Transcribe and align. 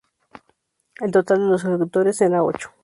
El 0.99 1.11
total 1.11 1.41
de 1.43 1.45
los 1.45 1.63
ejecutores 1.63 2.21
era 2.21 2.41
ocho. 2.43 2.71